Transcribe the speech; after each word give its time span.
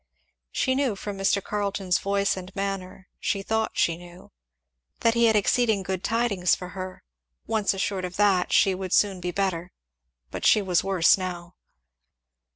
She 0.51 0.73
knew 0.73 0.95
from 0.95 1.15
Mr. 1.15 1.43
Carleton's 1.43 1.99
voice 1.99 2.35
and 2.35 2.51
manner, 2.55 3.07
she 3.19 3.43
thought 3.43 3.77
she 3.77 3.97
knew, 3.97 4.31
that 5.01 5.13
he 5.13 5.25
had 5.25 5.35
exceeding 5.35 5.83
good 5.83 6.03
tidings 6.03 6.55
for 6.55 6.69
her; 6.69 7.03
once 7.45 7.75
assured 7.75 8.03
of 8.05 8.15
that 8.15 8.51
she 8.51 8.73
would 8.73 8.93
soon 8.93 9.21
be 9.21 9.29
better; 9.29 9.71
but 10.31 10.43
she 10.43 10.59
was 10.59 10.83
worse 10.83 11.19
now. 11.19 11.53